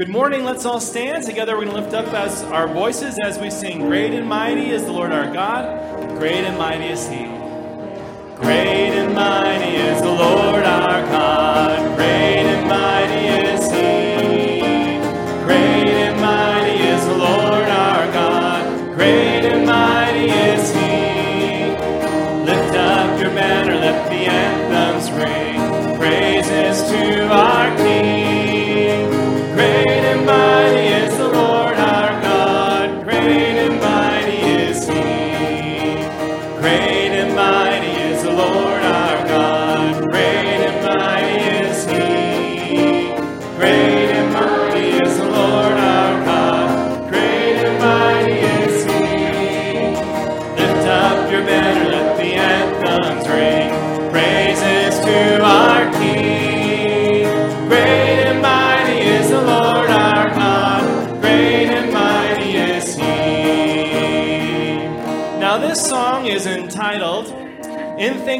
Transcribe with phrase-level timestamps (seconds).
[0.00, 0.44] Good morning.
[0.46, 1.24] Let's all stand.
[1.24, 4.70] Together we're going to lift up as our voices as we sing Great and mighty
[4.70, 6.08] is the Lord our God.
[6.18, 7.26] Great and mighty is he.
[8.36, 11.98] Great and mighty is the Lord our God.
[11.98, 12.99] Great and mighty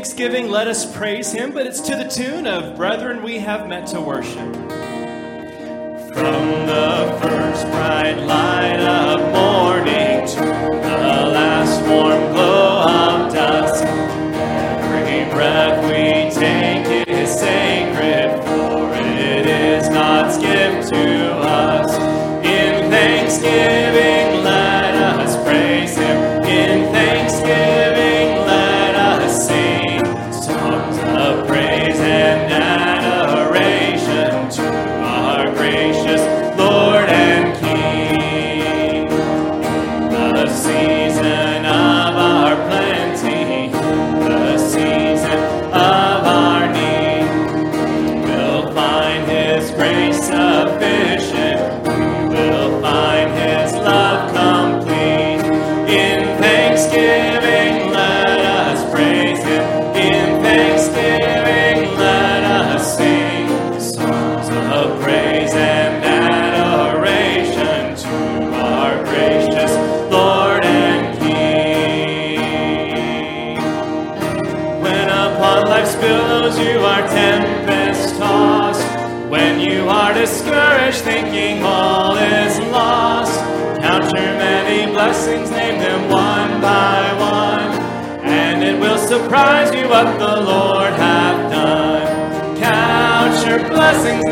[0.00, 3.86] Thanksgiving Let Us Praise Him, but it's to the tune of Brethren We Have Met
[3.88, 4.54] to Worship.
[6.14, 9.29] From the first bright light of
[89.30, 92.56] surprise you what the Lord hath done.
[92.56, 94.24] Count your blessings,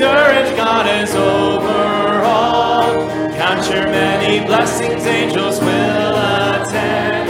[0.00, 3.06] discouraged, God is over all.
[3.36, 7.28] Count your many blessings, angels will attend.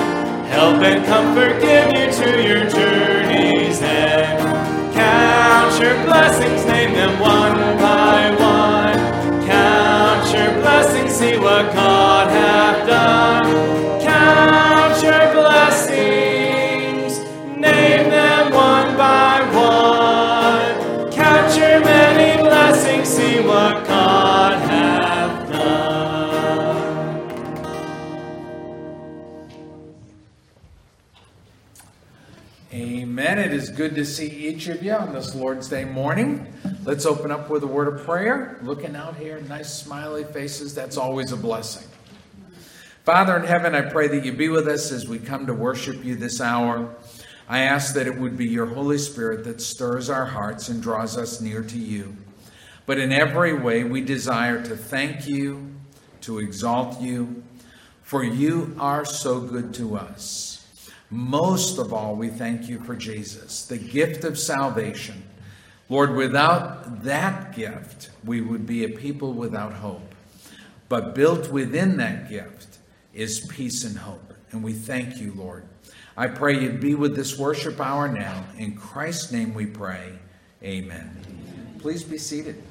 [0.49, 4.95] Help and comfort give you to your journey's end.
[4.95, 9.47] Count your blessings, name them one by one.
[9.47, 12.00] Count your blessings, see what God
[33.81, 36.47] good to see each of you on this Lord's Day morning.
[36.85, 38.59] Let's open up with a word of prayer.
[38.61, 40.75] Looking out here, nice smiley faces.
[40.75, 41.89] That's always a blessing.
[43.07, 46.05] Father in heaven, I pray that you be with us as we come to worship
[46.05, 46.95] you this hour.
[47.49, 51.17] I ask that it would be your Holy Spirit that stirs our hearts and draws
[51.17, 52.15] us near to you.
[52.85, 55.71] But in every way, we desire to thank you,
[56.21, 57.43] to exalt you,
[58.03, 60.50] for you are so good to us.
[61.11, 65.23] Most of all, we thank you for Jesus, the gift of salvation.
[65.89, 70.15] Lord, without that gift, we would be a people without hope.
[70.89, 72.79] But built within that gift
[73.13, 74.35] is peace and hope.
[74.53, 75.65] And we thank you, Lord.
[76.17, 78.45] I pray you be with this worship hour now.
[78.57, 80.13] In Christ's name we pray.
[80.63, 81.17] Amen.
[81.27, 81.77] Amen.
[81.81, 82.63] Please be seated.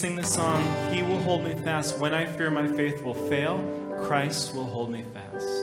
[0.00, 0.64] sing the song,
[0.94, 1.98] He will hold me fast.
[1.98, 3.58] When I fear my faith will fail,
[4.04, 5.59] Christ will hold me fast.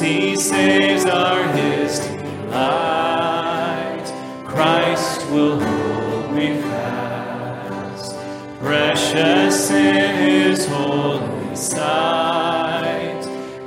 [0.00, 4.04] He saves are his delight.
[4.44, 8.14] Christ will hold me fast.
[8.60, 13.24] Precious in his holy sight.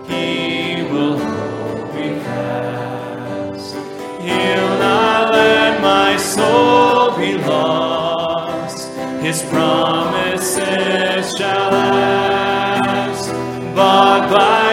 [0.07, 3.74] He will hold me fast.
[4.21, 8.88] He'll not let my soul be lost.
[9.19, 13.31] His promises shall last.
[13.75, 14.69] Bought by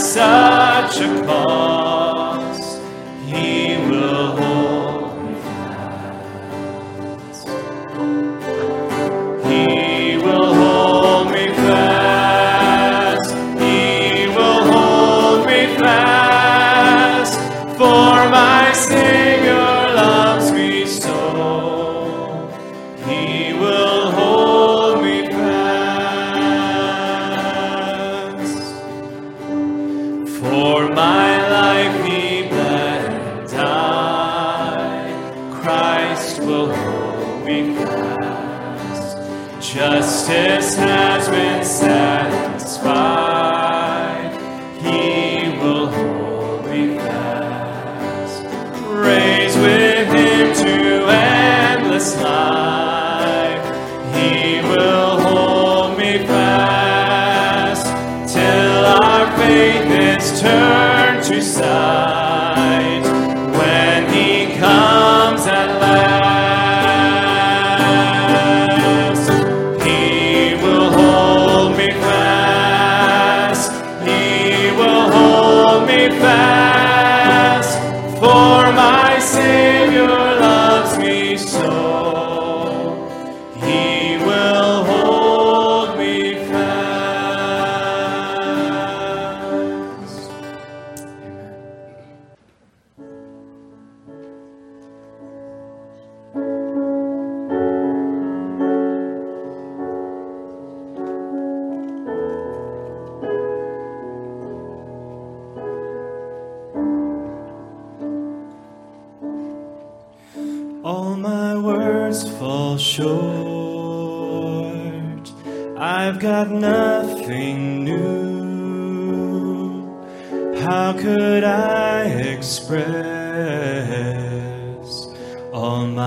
[0.00, 1.79] such a cost.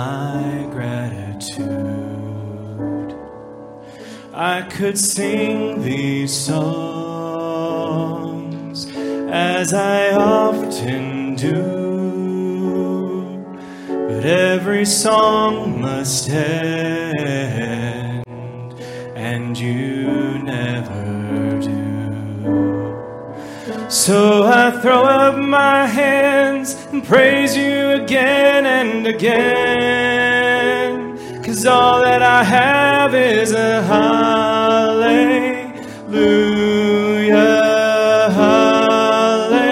[0.04, 1.70] My gratitude?
[4.34, 7.68] I could sing these songs
[9.56, 11.54] as I often do.
[13.88, 17.44] But every song must end,
[19.32, 21.04] and you never
[21.70, 21.80] do.
[23.90, 30.44] So I throw up my hands praise you again and again.
[31.44, 35.12] Cause all that I have is a hallelujah,
[38.32, 39.64] hallelujah.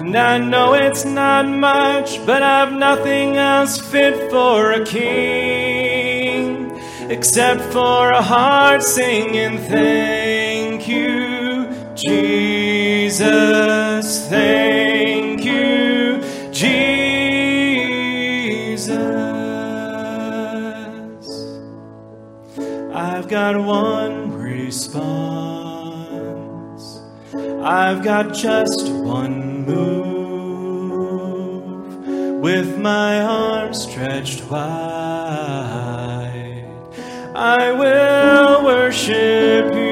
[0.00, 6.78] And I know it's not much, but I've nothing else fit for a king
[7.10, 11.37] except for a heart singing thank you,
[12.08, 14.06] Jesus.
[14.28, 16.88] Thank you, Jesus.
[22.94, 24.98] I've got one response.
[27.62, 30.18] I've got just one move.
[32.40, 34.64] with my arms stretched wide.
[37.34, 39.87] I will worship you.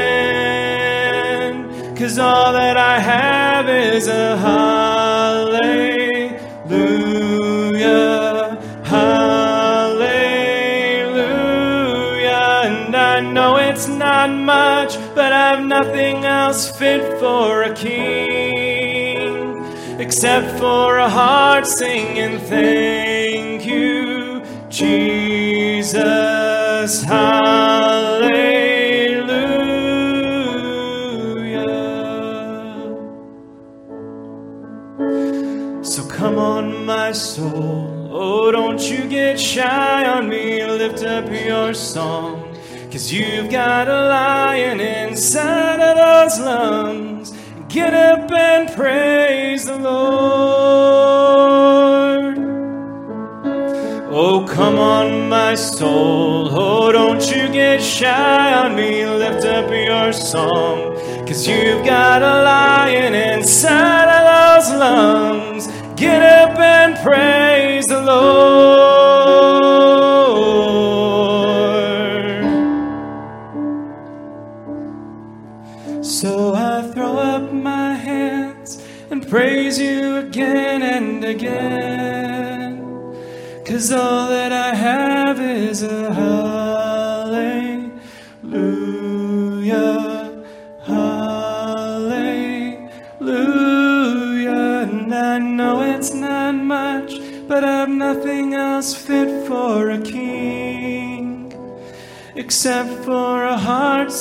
[1.95, 5.69] Cause all that I have is a hallelujah.
[8.83, 10.01] Hallelujah.
[12.65, 19.63] And I know it's not much, but I've nothing else fit for a king
[19.99, 26.30] except for a heart singing thank you, Jesus.
[26.81, 27.93] Hallelujah.
[35.83, 38.09] So come on, my soul.
[38.11, 40.65] Oh, don't you get shy on me.
[40.65, 42.57] Lift up your song.
[42.91, 47.31] Cause you've got a lion inside of those lungs.
[47.69, 51.21] Get up and praise the Lord.
[54.13, 56.49] Oh, come on, my soul.
[56.51, 59.05] Oh, don't you get shy on me.
[59.05, 60.97] Lift up your song.
[61.25, 65.67] Cause you've got a lion inside of those lungs.
[65.95, 68.90] Get up and praise the Lord.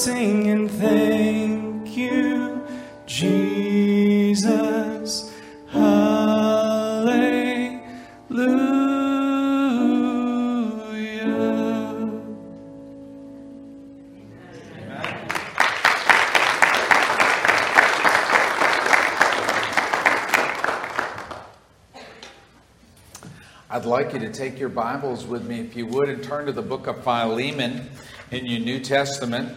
[0.01, 2.67] Singing thank you,
[3.05, 4.41] Jesus.
[5.69, 6.71] Hallelujah.
[23.69, 26.53] I'd like you to take your Bibles with me, if you would, and turn to
[26.53, 27.91] the book of Philemon
[28.31, 29.55] in your New Testament.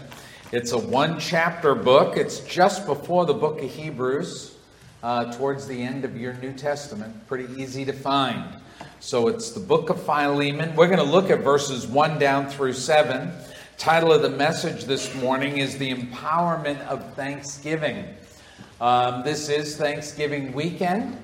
[0.54, 4.56] It's a one chapter book, it's just before the book of Hebrews,
[5.02, 7.28] uh, towards the end of your New Testament.
[7.28, 8.62] Pretty easy to find.
[9.00, 10.76] So it's the book of Philemon.
[10.76, 13.32] We're going to look at verses 1 down through 7.
[13.80, 18.06] Title of the message this morning is The Empowerment of Thanksgiving.
[18.80, 21.18] Um, this is Thanksgiving weekend.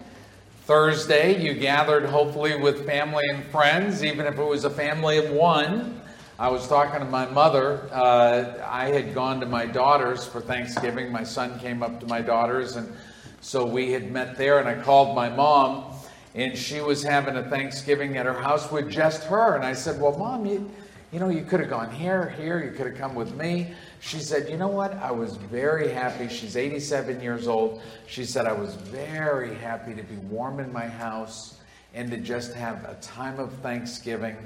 [0.63, 5.29] Thursday, you gathered hopefully with family and friends, even if it was a family of
[5.29, 5.98] one.
[6.39, 7.89] I was talking to my mother.
[7.91, 11.11] Uh, I had gone to my daughter's for Thanksgiving.
[11.11, 12.95] My son came up to my daughter's, and
[13.41, 14.59] so we had met there.
[14.59, 15.93] And I called my mom,
[16.35, 19.57] and she was having a Thanksgiving at her house with just her.
[19.57, 20.71] And I said, "Well, mom, you,
[21.11, 22.63] you know, you could have gone here, here.
[22.63, 24.93] You could have come with me." She said, You know what?
[24.93, 26.29] I was very happy.
[26.29, 27.81] She's 87 years old.
[28.07, 31.59] She said, I was very happy to be warm in my house
[31.93, 34.37] and to just have a time of Thanksgiving.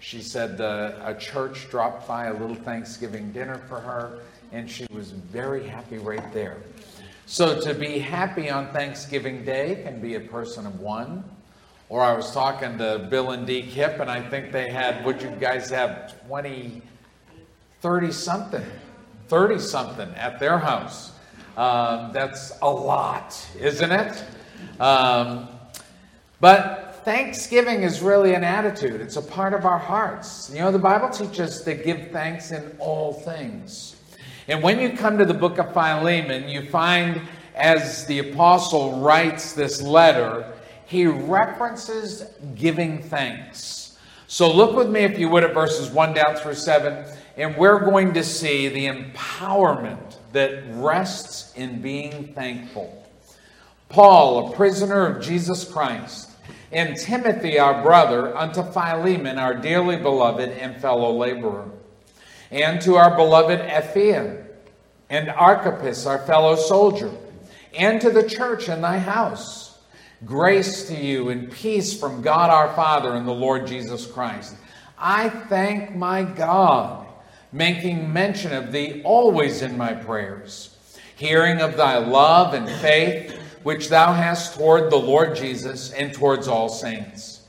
[0.00, 4.86] She said uh, a church dropped by a little Thanksgiving dinner for her, and she
[4.90, 6.56] was very happy right there.
[7.26, 11.22] So to be happy on Thanksgiving Day can be a person of one.
[11.90, 15.20] Or I was talking to Bill and Dee Kip, and I think they had, would
[15.20, 16.80] you guys have 20,
[17.80, 18.66] 30 something,
[19.28, 21.12] 30 something at their house.
[21.56, 24.24] Um, that's a lot, isn't it?
[24.80, 25.48] Um,
[26.40, 30.50] but Thanksgiving is really an attitude, it's a part of our hearts.
[30.52, 33.96] You know, the Bible teaches to give thanks in all things.
[34.48, 37.22] And when you come to the book of Philemon, you find
[37.54, 40.52] as the apostle writes this letter,
[40.86, 43.98] he references giving thanks.
[44.26, 47.04] So look with me, if you would, at verses 1 down through 7,
[47.36, 53.06] and we're going to see the empowerment that rests in being thankful.
[53.88, 56.29] Paul, a prisoner of Jesus Christ,
[56.72, 61.68] and Timothy, our brother, unto Philemon, our dearly beloved and fellow laborer,
[62.50, 64.44] and to our beloved Apphia,
[65.08, 67.10] and Archippus, our fellow soldier,
[67.76, 69.78] and to the church in thy house.
[70.24, 74.54] Grace to you and peace from God our Father and the Lord Jesus Christ.
[74.96, 77.06] I thank my God,
[77.52, 80.76] making mention of thee always in my prayers,
[81.16, 86.48] hearing of thy love and faith which thou hast toward the Lord Jesus and towards
[86.48, 87.40] all saints,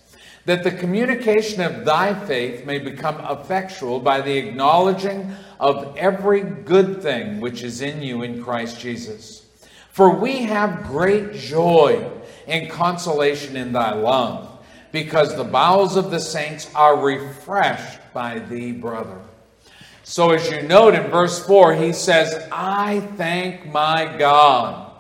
[0.46, 7.02] that the communication of thy faith may become effectual by the acknowledging of every good
[7.02, 9.46] thing which is in you in Christ Jesus.
[9.92, 12.10] For we have great joy
[12.48, 14.60] and consolation in thy love,
[14.92, 19.20] because the bowels of the saints are refreshed by thee, brother.
[20.04, 24.91] So, as you note in verse 4, he says, I thank my God.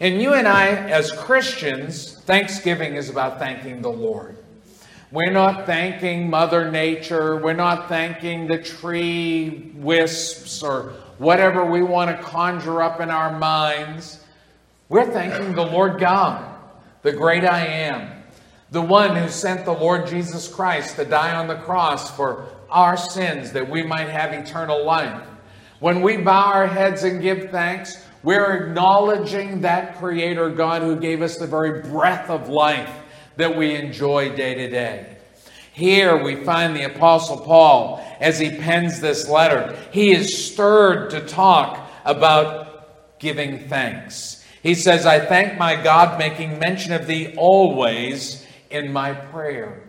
[0.00, 4.38] And you and I, as Christians, Thanksgiving is about thanking the Lord.
[5.12, 7.36] We're not thanking Mother Nature.
[7.36, 13.38] We're not thanking the tree wisps or whatever we want to conjure up in our
[13.38, 14.24] minds.
[14.88, 16.54] We're thanking the Lord God,
[17.02, 18.22] the great I am,
[18.70, 22.96] the one who sent the Lord Jesus Christ to die on the cross for our
[22.96, 25.26] sins that we might have eternal life.
[25.80, 31.22] When we bow our heads and give thanks, we're acknowledging that Creator God who gave
[31.22, 32.94] us the very breath of life
[33.36, 35.16] that we enjoy day to day.
[35.72, 39.78] Here we find the Apostle Paul as he pens this letter.
[39.92, 44.44] He is stirred to talk about giving thanks.
[44.62, 49.82] He says, I thank my God, making mention of thee always in my prayer.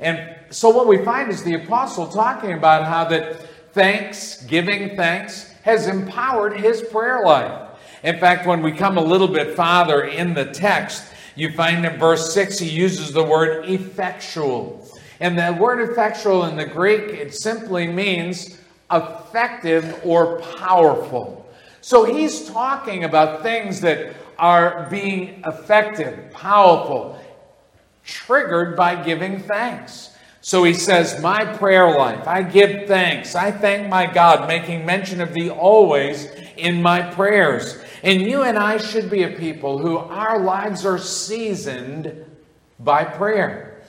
[0.00, 5.52] And so what we find is the apostle talking about how that thanks, giving thanks,
[5.62, 7.67] has empowered his prayer life.
[8.02, 11.98] In fact, when we come a little bit farther in the text, you find in
[11.98, 14.86] verse 6 he uses the word effectual.
[15.20, 18.58] And the word effectual in the Greek, it simply means
[18.90, 21.46] effective or powerful.
[21.80, 27.18] So he's talking about things that are being effective, powerful,
[28.04, 30.10] triggered by giving thanks.
[30.40, 33.34] So he says, My prayer life, I give thanks.
[33.34, 37.78] I thank my God, making mention of thee always in my prayers.
[38.02, 42.24] And you and I should be a people who our lives are seasoned
[42.78, 43.82] by prayer.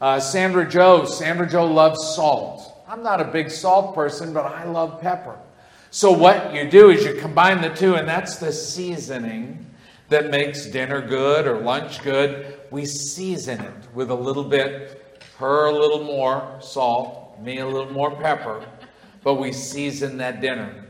[0.00, 2.84] Uh, Sandra Joe, Sandra Joe loves salt.
[2.86, 5.38] I'm not a big salt person, but I love pepper.
[5.90, 9.64] So what you do is you combine the two, and that's the seasoning
[10.08, 12.60] that makes dinner good or lunch good.
[12.70, 17.92] We season it with a little bit, her a little more salt, me a little
[17.92, 18.64] more pepper,
[19.22, 20.83] but we season that dinner.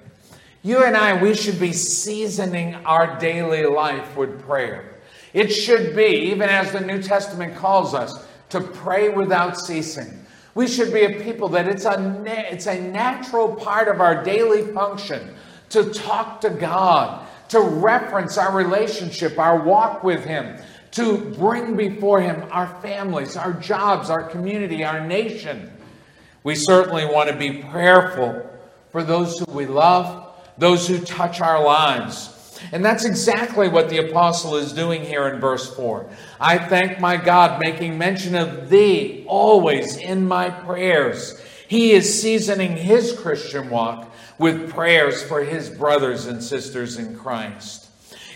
[0.64, 4.94] You and I, we should be seasoning our daily life with prayer.
[5.34, 10.24] It should be, even as the New Testament calls us, to pray without ceasing.
[10.54, 14.62] We should be a people that it's a, it's a natural part of our daily
[14.72, 15.34] function
[15.68, 20.56] to talk to God, to reference our relationship, our walk with Him,
[20.92, 25.70] to bring before Him our families, our jobs, our community, our nation.
[26.42, 28.50] We certainly want to be prayerful
[28.92, 30.23] for those who we love
[30.58, 32.30] those who touch our lives.
[32.72, 36.08] And that's exactly what the apostle is doing here in verse 4.
[36.40, 41.40] I thank my God, making mention of thee always in my prayers.
[41.68, 47.88] He is seasoning his Christian walk with prayers for his brothers and sisters in Christ.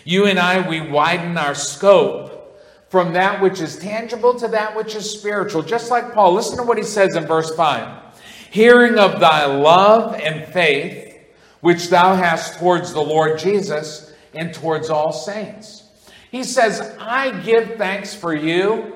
[0.04, 2.34] You and I, we widen our scope
[2.88, 5.62] from that which is tangible to that which is spiritual.
[5.62, 8.04] Just like Paul, listen to what he says in verse 5
[8.50, 11.07] Hearing of thy love and faith,
[11.60, 15.84] which thou hast towards the Lord Jesus and towards all saints.
[16.30, 18.94] He says, I give thanks for you,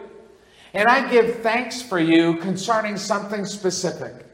[0.74, 4.26] and I give thanks for you concerning something specific.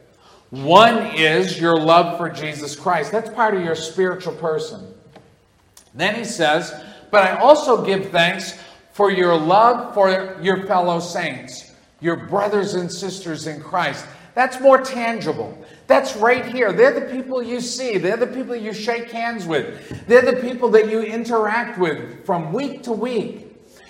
[0.49, 3.11] One is your love for Jesus Christ.
[3.11, 4.93] That's part of your spiritual person.
[5.93, 6.73] Then he says,
[7.11, 8.59] But I also give thanks
[8.93, 14.05] for your love for your fellow saints, your brothers and sisters in Christ.
[14.33, 15.57] That's more tangible.
[15.89, 16.71] That's right here.
[16.71, 17.97] They're the people you see.
[17.97, 20.05] They're the people you shake hands with.
[20.05, 23.47] They're the people that you interact with from week to week.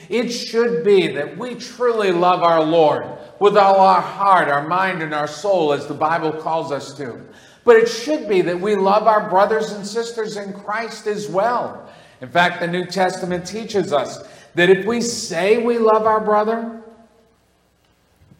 [0.07, 3.05] It should be that we truly love our Lord
[3.41, 7.21] with all our heart, our mind, and our soul, as the Bible calls us to.
[7.65, 11.91] But it should be that we love our brothers and sisters in Christ as well.
[12.21, 14.23] In fact, the New Testament teaches us
[14.55, 16.81] that if we say we love our brother,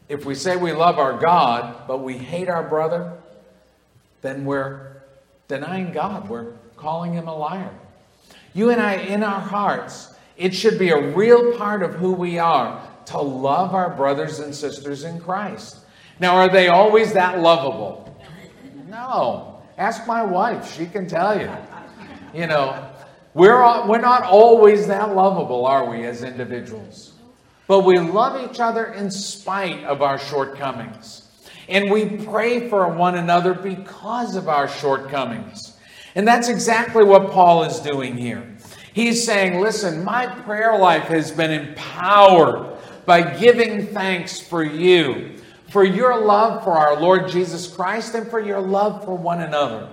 [0.07, 3.18] if we say we love our God, but we hate our brother,
[4.21, 5.01] then we're
[5.47, 6.29] denying God.
[6.29, 7.73] We're calling him a liar.
[8.53, 12.39] You and I, in our hearts, it should be a real part of who we
[12.39, 15.77] are to love our brothers and sisters in Christ.
[16.19, 18.05] Now, are they always that lovable?
[18.88, 19.62] No.
[19.77, 21.49] Ask my wife, she can tell you.
[22.34, 22.86] You know,
[23.34, 27.13] we're, we're not always that lovable, are we, as individuals?
[27.67, 31.28] But we love each other in spite of our shortcomings.
[31.69, 35.77] And we pray for one another because of our shortcomings.
[36.15, 38.58] And that's exactly what Paul is doing here.
[38.93, 45.38] He's saying, listen, my prayer life has been empowered by giving thanks for you,
[45.69, 49.89] for your love for our Lord Jesus Christ, and for your love for one another.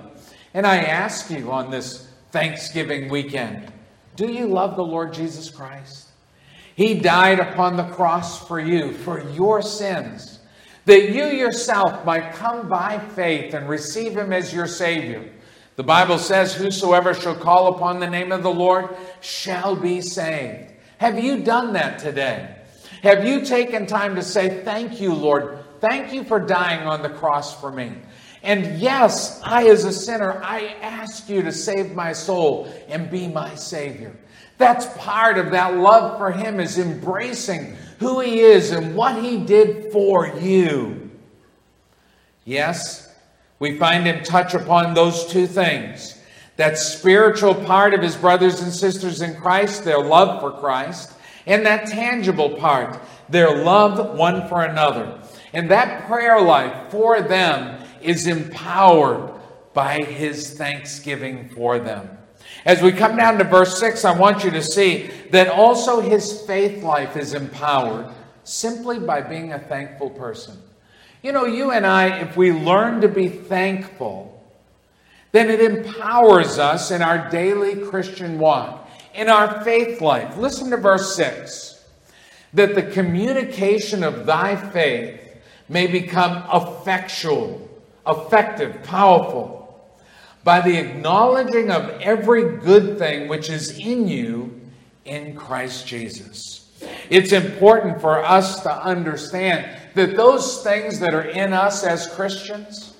[0.54, 3.72] And I ask you on this Thanksgiving weekend
[4.16, 6.08] do you love the Lord Jesus Christ?
[6.74, 10.35] He died upon the cross for you, for your sins,
[10.86, 15.28] that you yourself might come by faith and receive Him as your Savior.
[15.74, 20.72] The Bible says, Whosoever shall call upon the name of the Lord shall be saved.
[20.98, 22.56] Have you done that today?
[23.02, 25.58] Have you taken time to say, Thank you, Lord?
[25.80, 27.92] Thank you for dying on the cross for me.
[28.42, 33.26] And yes, I, as a sinner, I ask you to save my soul and be
[33.26, 34.16] my Savior.
[34.56, 39.38] That's part of that love for Him, is embracing who He is and what He
[39.38, 41.10] did for you.
[42.44, 43.12] Yes,
[43.58, 46.18] we find Him touch upon those two things
[46.56, 51.12] that spiritual part of His brothers and sisters in Christ, their love for Christ,
[51.46, 55.20] and that tangible part, their love one for another.
[55.52, 59.32] And that prayer life for them is empowered
[59.72, 62.08] by his thanksgiving for them.
[62.66, 66.42] As we come down to verse 6, I want you to see that also his
[66.42, 68.08] faith life is empowered
[68.42, 70.58] simply by being a thankful person.
[71.22, 74.44] You know, you and I, if we learn to be thankful,
[75.30, 80.36] then it empowers us in our daily Christian walk, in our faith life.
[80.36, 81.72] Listen to verse 6
[82.52, 85.20] that the communication of thy faith
[85.68, 87.62] may become effectual
[88.06, 89.55] effective, powerful,
[90.46, 94.60] by the acknowledging of every good thing which is in you
[95.04, 96.70] in Christ Jesus.
[97.10, 102.94] It's important for us to understand that those things that are in us as Christians,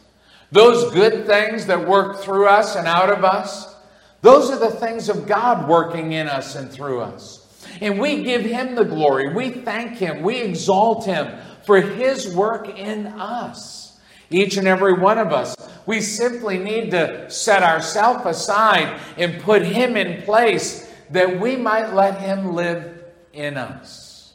[0.51, 3.77] those good things that work through us and out of us,
[4.23, 7.47] those are the things of God working in us and through us.
[7.81, 9.33] And we give Him the glory.
[9.33, 10.25] We thank Him.
[10.25, 13.86] We exalt Him for His work in us.
[14.31, 15.57] Each and every one of us.
[15.87, 21.95] We simply need to set ourselves aside and put Him in place that we might
[21.95, 24.35] let Him live in us.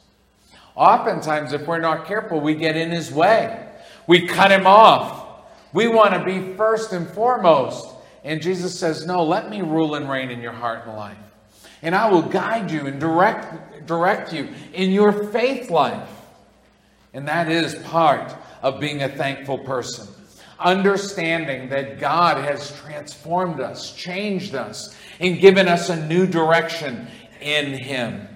[0.74, 3.68] Oftentimes, if we're not careful, we get in His way.
[4.06, 5.26] We cut Him off.
[5.72, 7.88] We want to be first and foremost.
[8.24, 11.18] And Jesus says, No, let me rule and reign in your heart and life.
[11.82, 16.08] And I will guide you and direct, direct you in your faith life.
[17.12, 20.08] And that is part of being a thankful person.
[20.58, 27.08] Understanding that God has transformed us, changed us, and given us a new direction
[27.40, 28.28] in Him.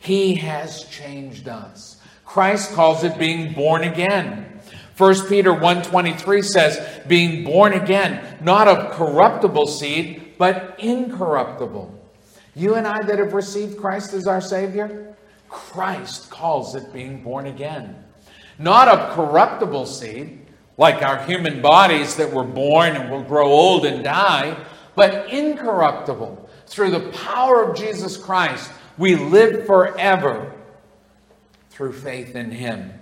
[0.00, 1.98] He has changed us.
[2.24, 4.60] Christ calls it being born again.
[4.96, 11.92] 1 Peter 1:23 says, being born again, not of corruptible seed, but incorruptible.
[12.54, 15.16] You and I that have received Christ as our Savior,
[15.48, 18.03] Christ calls it being born again
[18.58, 20.40] not of corruptible seed,
[20.76, 24.56] like our human bodies that were born and will grow old and die,
[24.94, 26.48] but incorruptible.
[26.66, 30.52] Through the power of Jesus Christ, we live forever
[31.70, 32.92] through faith in Him.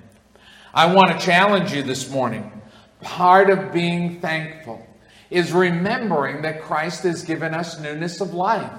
[0.74, 2.50] I want to challenge you this morning.
[3.00, 4.86] Part of being thankful
[5.30, 8.70] is remembering that Christ has given us newness of life,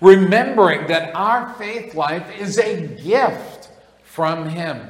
[0.00, 3.59] remembering that our faith life is a gift
[4.10, 4.80] from Him.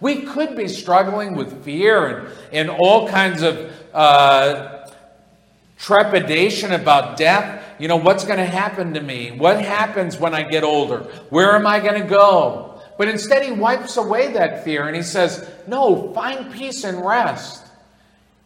[0.00, 4.90] We could be struggling with fear and, and all kinds of uh,
[5.78, 7.64] trepidation about death.
[7.78, 9.30] You know, what's going to happen to me?
[9.30, 10.98] What happens when I get older?
[11.30, 12.80] Where am I going to go?
[12.98, 17.66] But instead, he wipes away that fear and he says, No, find peace and rest.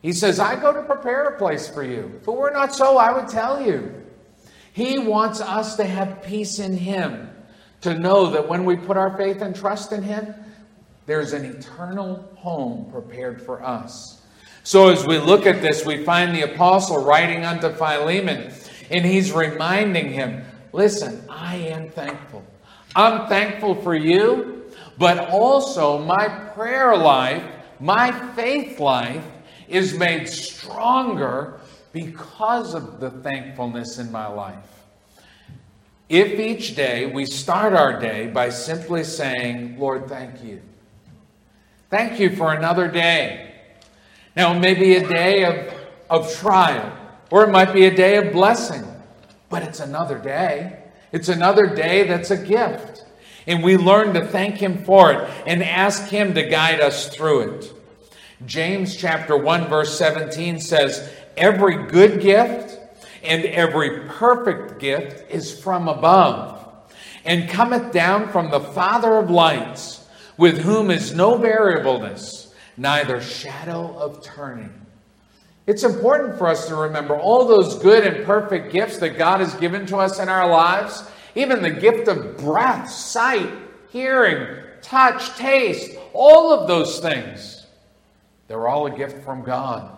[0.03, 2.19] He says, I go to prepare a place for you.
[2.21, 3.95] If it were not so, I would tell you.
[4.73, 7.30] He wants us to have peace in Him,
[7.81, 10.35] to know that when we put our faith and trust in Him,
[11.07, 14.23] there's an eternal home prepared for us.
[14.63, 18.53] So, as we look at this, we find the apostle writing unto Philemon,
[18.91, 22.45] and he's reminding him listen, I am thankful.
[22.95, 24.65] I'm thankful for you,
[24.99, 27.43] but also my prayer life,
[27.81, 29.25] my faith life
[29.67, 31.59] is made stronger
[31.93, 34.80] because of the thankfulness in my life.
[36.11, 40.61] If each day we start our day by simply saying, Lord, thank you.
[41.89, 43.55] Thank you for another day.
[44.35, 45.73] Now, it may be a day of,
[46.11, 46.93] of trial,
[47.31, 48.85] or it might be a day of blessing,
[49.51, 50.83] but it's another day.
[51.13, 53.05] It's another day that's a gift.
[53.47, 57.53] And we learn to thank Him for it and ask Him to guide us through
[57.53, 57.73] it.
[58.47, 62.80] James chapter 1, verse 17 says, Every good gift
[63.23, 66.67] and every perfect gift is from above,
[67.25, 73.95] and cometh down from the Father of lights with whom is no variableness, neither shadow
[73.99, 74.73] of turning.
[75.67, 79.55] It's important for us to remember all those good and perfect gifts that God has
[79.55, 81.05] given to us in our lives,
[81.35, 83.51] even the gift of breath, sight,
[83.91, 87.67] hearing, touch, taste, all of those things.
[88.49, 89.97] They're all a gift from God.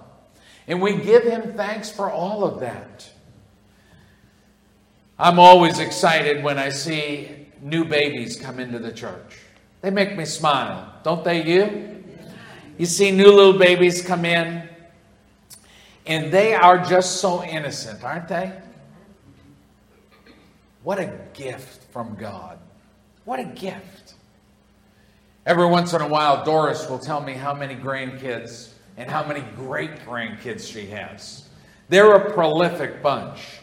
[0.67, 3.09] And we give Him thanks for all of that.
[5.23, 9.39] I'm always excited when I see new babies come into the church.
[9.81, 12.03] They make me smile, don't they, you?
[12.77, 14.69] You see new little babies come in,
[16.07, 18.53] and they are just so innocent, aren't they?
[20.83, 22.59] What a gift from God.
[23.25, 24.15] What a gift.
[25.47, 29.43] Every once in a while, Doris will tell me how many grandkids and how many
[29.55, 31.42] great grandkids she has.
[31.89, 33.61] They're a prolific bunch.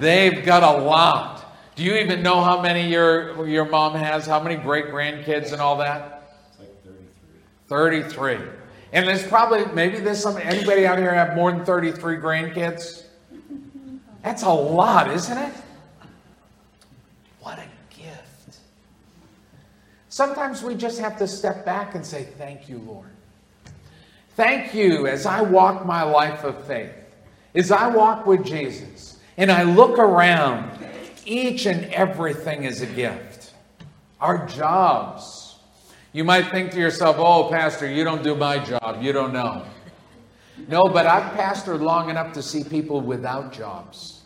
[0.00, 1.56] They've got a lot.
[1.74, 4.26] Do you even know how many your, your mom has?
[4.26, 6.30] How many great grandkids and all that?
[6.50, 6.84] It's like
[7.68, 8.38] 33.
[8.38, 8.50] 33.
[8.92, 13.04] And there's probably, maybe there's some, anybody out here have more than 33 grandkids?
[14.22, 15.52] That's a lot, isn't it?
[17.40, 18.58] What a gift.
[20.08, 23.10] Sometimes we just have to step back and say, Thank you, Lord.
[24.36, 26.94] Thank you as I walk my life of faith,
[27.54, 30.70] as I walk with Jesus, and I look around,
[31.24, 33.54] each and everything is a gift.
[34.20, 35.56] Our jobs.
[36.12, 39.02] You might think to yourself, oh, Pastor, you don't do my job.
[39.02, 39.64] You don't know.
[40.68, 44.22] No, but I've pastored long enough to see people without jobs.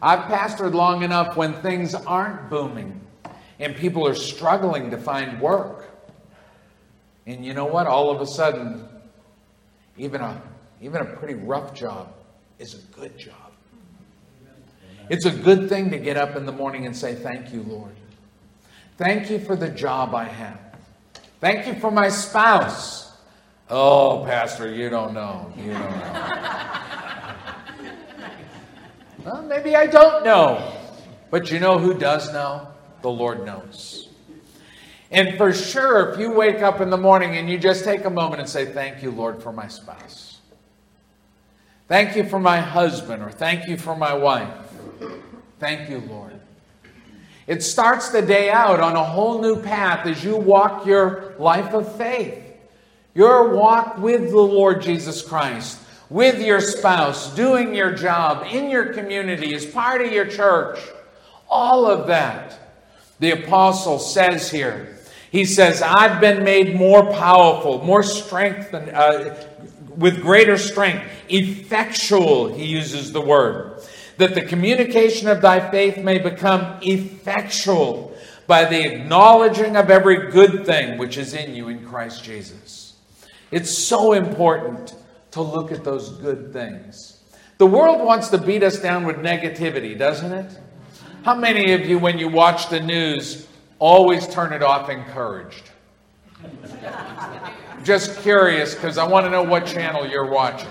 [0.00, 3.00] I've pastored long enough when things aren't booming
[3.58, 5.90] and people are struggling to find work.
[7.26, 7.86] And you know what?
[7.86, 8.86] All of a sudden,
[9.96, 10.40] even a,
[10.80, 12.12] even a pretty rough job
[12.58, 13.34] is a good job.
[15.08, 17.94] It's a good thing to get up in the morning and say, Thank you, Lord.
[18.96, 20.58] Thank you for the job I have.
[21.40, 23.12] Thank you for my spouse.
[23.68, 25.52] Oh, Pastor, you don't know.
[25.56, 26.34] You don't know.
[29.24, 30.72] well, maybe I don't know.
[31.30, 32.68] But you know who does know?
[33.02, 34.08] The Lord knows.
[35.10, 38.10] And for sure, if you wake up in the morning and you just take a
[38.10, 40.35] moment and say, Thank you, Lord, for my spouse.
[41.88, 44.52] Thank you for my husband, or thank you for my wife.
[45.60, 46.32] Thank you, Lord.
[47.46, 51.72] It starts the day out on a whole new path as you walk your life
[51.74, 52.42] of faith.
[53.14, 58.92] Your walk with the Lord Jesus Christ, with your spouse, doing your job, in your
[58.92, 60.78] community, as part of your church.
[61.48, 62.58] All of that.
[63.20, 64.98] The apostle says here,
[65.30, 69.36] he says, I've been made more powerful, more strength, uh,
[69.96, 73.80] with greater strength, effectual, he uses the word,
[74.18, 80.64] that the communication of thy faith may become effectual by the acknowledging of every good
[80.64, 82.94] thing which is in you in Christ Jesus.
[83.50, 84.94] It's so important
[85.32, 87.20] to look at those good things.
[87.58, 90.58] The world wants to beat us down with negativity, doesn't it?
[91.24, 93.46] How many of you, when you watch the news,
[93.78, 95.70] always turn it off encouraged.
[97.84, 100.68] Just curious because I want to know what channel you're watching.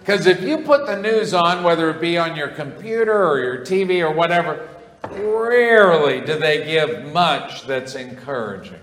[0.00, 3.58] Because if you put the news on, whether it be on your computer or your
[3.58, 4.68] TV or whatever,
[5.10, 8.80] rarely do they give much that's encouraging.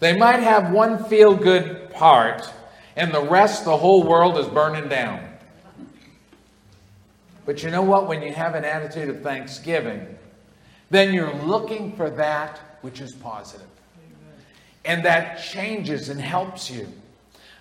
[0.00, 2.50] They might have one feel good part,
[2.96, 5.22] and the rest, the whole world is burning down.
[7.44, 8.08] But you know what?
[8.08, 10.18] When you have an attitude of thanksgiving,
[10.90, 13.66] then you're looking for that which is positive.
[14.84, 16.88] And that changes and helps you.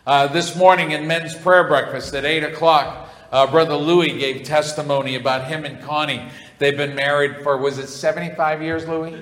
[0.06, 5.16] Uh, this morning in men's prayer breakfast at 8 o'clock, uh, Brother Louis gave testimony
[5.16, 6.28] about him and Connie.
[6.58, 9.16] They've been married for, was it 75 years, Louis?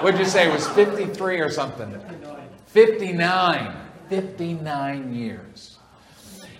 [0.00, 0.48] What'd you say?
[0.48, 2.00] It was 53 or something?
[2.66, 3.76] 59.
[4.08, 5.78] 59 years.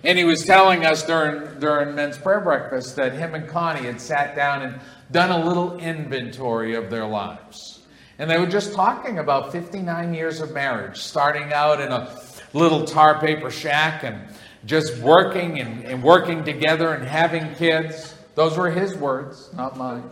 [0.05, 4.00] And he was telling us during, during men's prayer breakfast that him and Connie had
[4.00, 4.81] sat down and
[5.12, 7.81] done a little inventory of their lives.
[8.18, 12.20] And they were just talking about 59 years of marriage, starting out in a
[12.53, 14.23] little tar paper shack and
[14.66, 18.14] just working and, and working together and having kids.
[18.35, 20.03] Those were his words, not mine.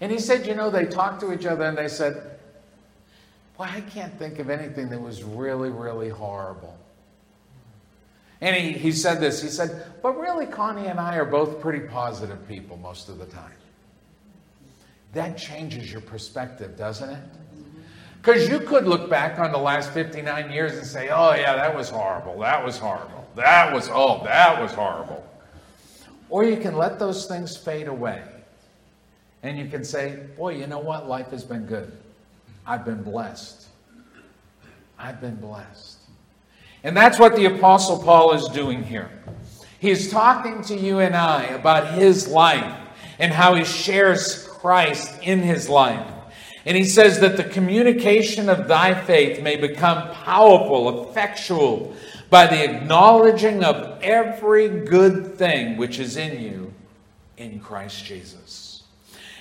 [0.00, 2.38] And he said, you know, they talked to each other and they said,
[3.58, 6.76] Well, I can't think of anything that was really, really horrible.
[8.40, 11.86] And he, he said this he said, But really, Connie and I are both pretty
[11.86, 13.52] positive people most of the time.
[15.14, 17.22] That changes your perspective, doesn't it?
[18.20, 21.74] Because you could look back on the last 59 years and say, Oh, yeah, that
[21.74, 22.38] was horrible.
[22.40, 23.26] That was horrible.
[23.36, 25.24] That was, oh, that was horrible.
[26.28, 28.22] Or you can let those things fade away.
[29.42, 31.08] And you can say, Boy, you know what?
[31.08, 31.96] Life has been good.
[32.66, 33.68] I've been blessed.
[34.98, 35.98] I've been blessed.
[36.86, 39.10] And that's what the Apostle Paul is doing here.
[39.80, 42.78] He's talking to you and I about his life
[43.18, 46.08] and how he shares Christ in his life.
[46.64, 51.92] And he says that the communication of thy faith may become powerful, effectual,
[52.30, 56.72] by the acknowledging of every good thing which is in you
[57.36, 58.84] in Christ Jesus.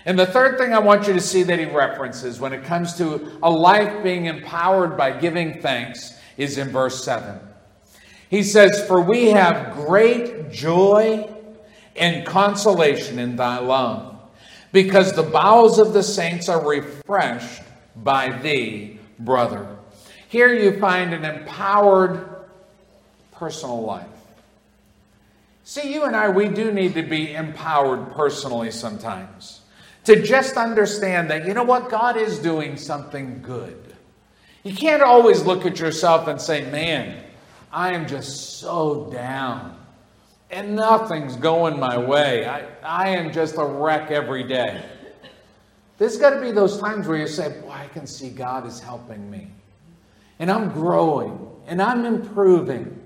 [0.05, 2.95] And the third thing I want you to see that he references when it comes
[2.95, 7.39] to a life being empowered by giving thanks is in verse 7.
[8.29, 11.29] He says, For we have great joy
[11.95, 14.19] and consolation in thy love
[14.71, 17.61] because the bowels of the saints are refreshed
[17.95, 19.67] by thee, brother.
[20.27, 22.27] Here you find an empowered
[23.31, 24.07] personal life.
[25.63, 29.61] See, you and I, we do need to be empowered personally sometimes.
[30.03, 33.84] To just understand that, you know what, God is doing something good.
[34.66, 37.24] You can't always look at yourself and say, man,
[37.72, 39.78] I am just so down
[40.49, 42.47] and nothing's going my way.
[42.47, 44.84] I, I am just a wreck every day.
[45.99, 48.80] There's got to be those times where you say, Boy, I can see God is
[48.80, 49.51] helping me.
[50.39, 53.01] And I'm growing and I'm improving.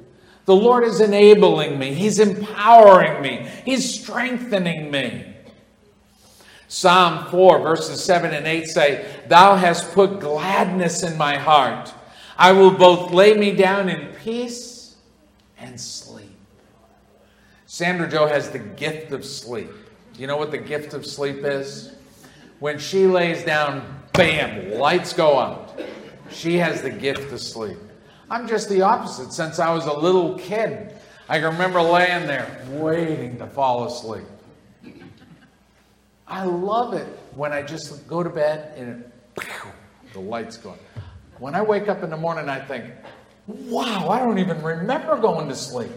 [0.46, 5.36] The Lord is enabling me, He's empowering me, He's strengthening me.
[6.70, 11.92] Psalm 4, verses 7 and 8 say, Thou hast put gladness in my heart.
[12.38, 14.96] I will both lay me down in peace
[15.58, 16.30] and sleep.
[17.66, 19.72] Sandra Joe has the gift of sleep.
[20.16, 21.96] You know what the gift of sleep is?
[22.60, 25.80] When she lays down, bam, lights go out.
[26.30, 27.78] She has the gift of sleep.
[28.30, 29.34] I'm just the opposite.
[29.34, 30.94] Since I was a little kid,
[31.28, 34.26] I can remember laying there waiting to fall asleep.
[36.30, 39.04] I love it when I just go to bed and
[40.14, 40.78] the lights go on.
[41.40, 42.86] When I wake up in the morning, I think,
[43.48, 45.92] wow, I don't even remember going to sleep.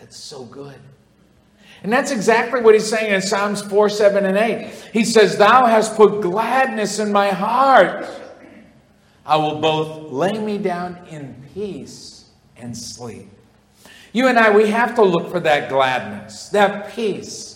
[0.00, 0.78] It's so good.
[1.82, 4.72] And that's exactly what he's saying in Psalms 4, 7, and 8.
[4.92, 8.08] He says, Thou hast put gladness in my heart.
[9.26, 13.28] I will both lay me down in peace and sleep.
[14.12, 17.51] You and I, we have to look for that gladness, that peace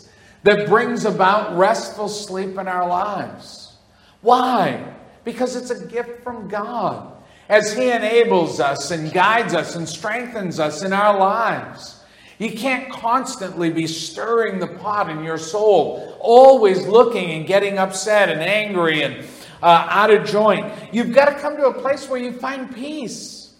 [0.46, 3.78] that brings about restful sleep in our lives.
[4.20, 4.94] Why?
[5.24, 7.12] Because it's a gift from God
[7.48, 12.00] as He enables us and guides us and strengthens us in our lives.
[12.38, 18.28] You can't constantly be stirring the pot in your soul, always looking and getting upset
[18.28, 19.26] and angry and
[19.64, 20.72] uh, out of joint.
[20.92, 23.52] You've got to come to a place where you find peace.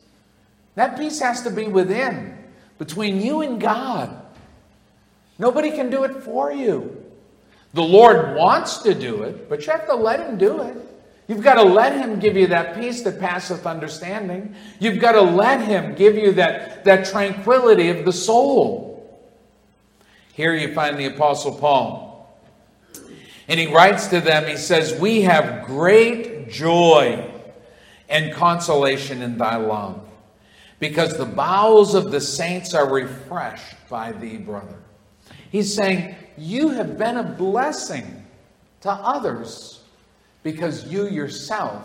[0.76, 2.38] That peace has to be within,
[2.78, 4.22] between you and God.
[5.38, 7.04] Nobody can do it for you.
[7.74, 10.76] The Lord wants to do it, but you have to let Him do it.
[11.28, 14.54] You've got to let Him give you that peace that passeth understanding.
[14.78, 18.96] You've got to let Him give you that, that tranquility of the soul.
[20.32, 22.06] Here you find the Apostle Paul.
[23.48, 27.30] And he writes to them, he says, We have great joy
[28.08, 30.06] and consolation in thy love,
[30.78, 34.76] because the bowels of the saints are refreshed by thee, brother.
[35.56, 38.26] He's saying, You have been a blessing
[38.82, 39.80] to others
[40.42, 41.82] because you yourself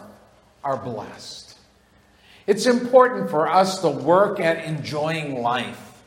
[0.62, 1.58] are blessed.
[2.48, 6.04] It's important for us to work at enjoying life.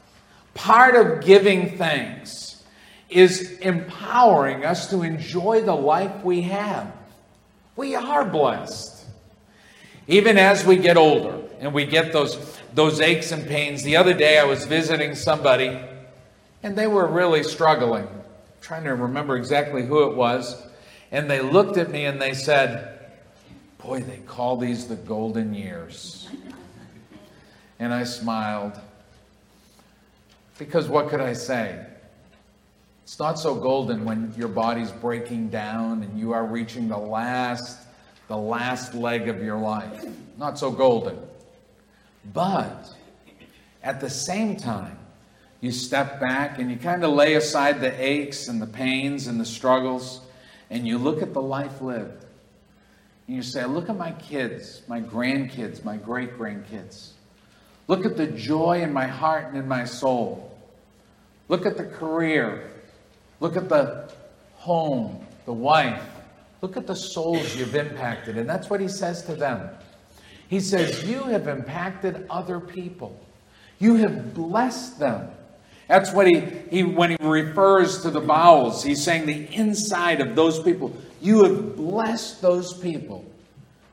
[0.53, 2.63] Part of giving thanks
[3.09, 6.93] is empowering us to enjoy the life we have.
[7.77, 9.07] We are blessed.
[10.07, 13.83] Even as we get older and we get those, those aches and pains.
[13.83, 15.81] The other day I was visiting somebody
[16.65, 18.09] and they were really struggling.
[18.63, 20.67] Trying to remember exactly who it was.
[21.13, 22.99] And they looked at me and they said,
[23.79, 26.27] Boy, they call these the golden years.
[27.79, 28.81] And I smiled.
[30.59, 31.85] Because what could I say?
[33.03, 37.79] It's not so golden when your body's breaking down and you are reaching the last
[38.27, 40.03] the last leg of your life.
[40.39, 41.19] Not so golden.
[42.33, 42.91] But
[43.83, 44.97] at the same time,
[45.65, 49.41] you step back and you kind of lay aside the aches and the pains and
[49.41, 50.21] the struggles
[50.71, 52.25] and you look at the life lived,
[53.27, 57.11] and you say, Look at my kids, my grandkids, my great grandkids.
[57.87, 60.59] Look at the joy in my heart and in my soul.
[61.49, 62.71] Look at the career.
[63.41, 64.11] Look at the
[64.55, 66.03] home, the wife.
[66.63, 68.39] Look at the souls you've impacted.
[68.39, 69.69] And that's what he says to them.
[70.49, 73.19] He says, You have impacted other people,
[73.79, 75.31] you have blessed them.
[75.89, 80.35] That's what he, he when he refers to the bowels, he's saying the inside of
[80.35, 80.97] those people.
[81.21, 83.25] You have blessed those people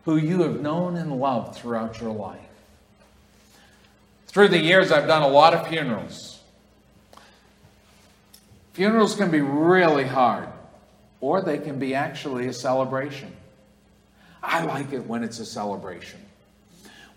[0.06, 2.40] who you have known and loved throughout your life.
[4.28, 6.40] Through the years, I've done a lot of funerals.
[8.74, 10.48] Funerals can be really hard,
[11.20, 13.36] or they can be actually a celebration.
[14.42, 16.20] I like it when it's a celebration.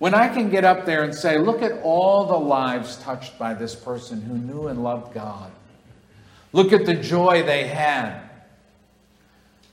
[0.05, 3.55] When I can get up there and say, look at all the lives touched by
[3.55, 5.51] this person who knew and loved God.
[6.53, 8.21] Look at the joy they had.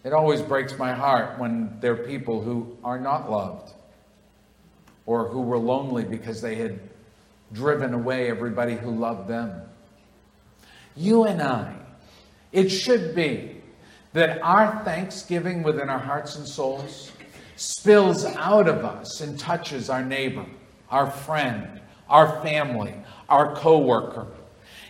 [0.06, 3.74] It always breaks my heart when there are people who are not loved
[5.06, 6.80] or who were lonely because they had
[7.52, 9.52] driven away everybody who loved them.
[10.96, 11.76] You and I,
[12.54, 13.58] it should be
[14.14, 17.12] that our thanksgiving within our hearts and souls
[17.62, 20.46] spills out of us and touches our neighbor,
[20.90, 22.96] our friend, our family,
[23.30, 24.26] our coworker.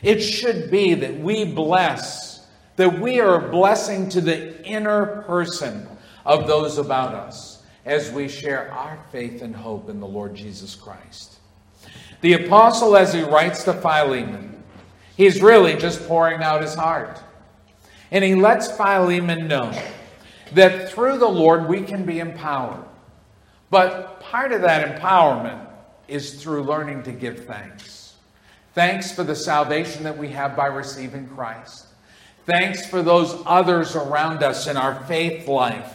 [0.01, 2.47] It should be that we bless,
[2.77, 5.85] that we are a blessing to the inner person
[6.25, 10.73] of those about us as we share our faith and hope in the Lord Jesus
[10.73, 11.39] Christ.
[12.21, 14.63] The apostle, as he writes to Philemon,
[15.17, 17.19] he's really just pouring out his heart.
[18.11, 19.73] And he lets Philemon know
[20.53, 22.85] that through the Lord we can be empowered.
[23.69, 25.67] But part of that empowerment
[26.07, 28.15] is through learning to give thanks.
[28.73, 31.87] Thanks for the salvation that we have by receiving Christ.
[32.45, 35.93] Thanks for those others around us in our faith life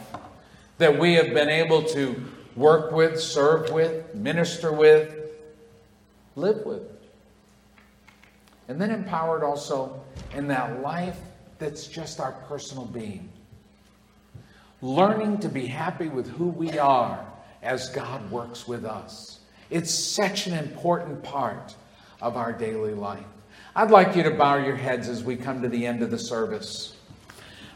[0.79, 2.23] that we have been able to
[2.55, 5.15] work with, serve with, minister with,
[6.35, 6.83] live with.
[8.69, 10.03] And then empowered also
[10.35, 11.19] in that life
[11.59, 13.31] that's just our personal being
[14.83, 17.25] learning to be happy with who we are
[17.63, 19.41] as God works with us.
[19.71, 21.75] It's such an important part
[22.21, 23.25] of our daily life.
[23.75, 26.19] I'd like you to bow your heads as we come to the end of the
[26.19, 26.97] service.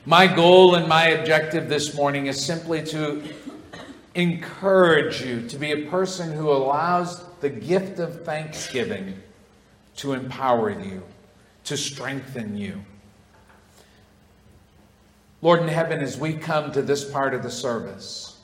[0.06, 3.22] My goal and my objective this morning is simply to
[4.14, 9.14] encourage you to be a person who allows the gift of thanksgiving
[9.96, 11.02] to empower you,
[11.64, 12.82] to strengthen you.
[15.42, 18.38] Lord in heaven, as we come to this part of the service,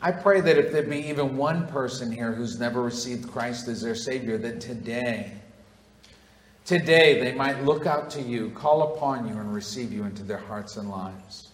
[0.00, 3.82] I pray that if there be even one person here who's never received Christ as
[3.82, 5.32] their Savior, that today,
[6.64, 10.38] today they might look out to you, call upon you, and receive you into their
[10.38, 11.50] hearts and lives.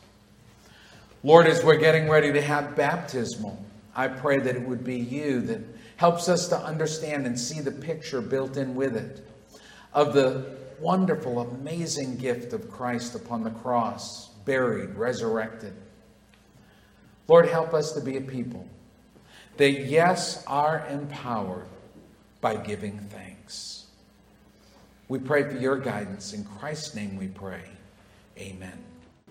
[1.24, 3.62] Lord, as we're getting ready to have baptismal,
[3.96, 5.60] I pray that it would be you that
[5.96, 9.28] helps us to understand and see the picture built in with it
[9.92, 15.74] of the wonderful, amazing gift of Christ upon the cross, buried, resurrected.
[17.26, 18.66] Lord, help us to be a people
[19.58, 21.66] that, yes, are empowered
[22.40, 23.86] by giving thanks.
[25.08, 26.32] We pray for your guidance.
[26.32, 27.62] In Christ's name we pray.
[28.38, 28.87] Amen.